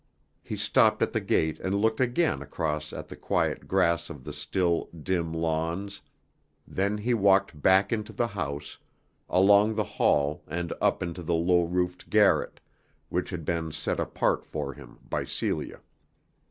He 0.41 0.57
stopped 0.57 1.03
at 1.03 1.13
the 1.13 1.21
gate 1.21 1.59
and 1.59 1.75
looked 1.75 1.99
again 2.01 2.41
across 2.41 2.91
at 2.91 3.07
the 3.07 3.15
quiet 3.15 3.67
grass 3.67 4.09
of 4.09 4.23
the 4.23 4.33
still, 4.33 4.85
dim 4.99 5.31
lawns, 5.31 6.01
then 6.67 6.97
he 6.97 7.13
walked 7.13 7.61
back 7.61 7.93
into 7.93 8.11
the 8.11 8.25
house, 8.25 8.79
along 9.29 9.75
the 9.75 9.83
hall 9.83 10.43
and 10.47 10.73
up 10.81 11.03
into 11.03 11.21
the 11.21 11.35
low 11.35 11.61
roofed 11.61 12.09
garret, 12.09 12.59
which 13.09 13.29
had 13.29 13.45
been 13.45 13.71
set 13.71 13.99
apart 13.99 14.43
for 14.43 14.73
him 14.73 14.97
by 15.07 15.23
Celia. 15.23 15.81